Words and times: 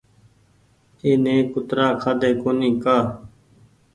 تني 0.97 1.35
ڪترآ 1.53 1.87
کآۮي 2.01 2.31
ڪونيٚ 2.41 2.79
ڪآ 2.83 2.97